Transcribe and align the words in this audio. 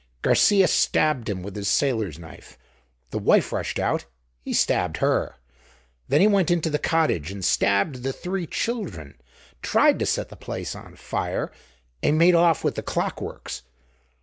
Garcia 0.23 0.67
stabbed 0.67 1.29
him 1.29 1.43
with 1.43 1.55
his 1.55 1.67
sailor's 1.67 2.17
knife. 2.17 2.57
The 3.11 3.19
wife 3.19 3.51
rushed 3.51 3.77
out; 3.77 4.05
he 4.41 4.51
stabbed 4.51 4.97
her. 4.97 5.35
Then 6.07 6.21
he 6.21 6.27
went 6.27 6.49
into 6.49 6.71
the 6.71 6.79
cottage 6.79 7.29
and 7.29 7.45
stabbed 7.45 8.01
the 8.01 8.11
three 8.11 8.47
children, 8.47 9.21
tried 9.61 9.99
to 9.99 10.07
set 10.07 10.29
the 10.29 10.35
place 10.35 10.75
on 10.75 10.95
fire, 10.95 11.51
and 12.01 12.17
made 12.17 12.33
off 12.33 12.63
with 12.63 12.73
the 12.73 12.81
clockworks. 12.81 13.61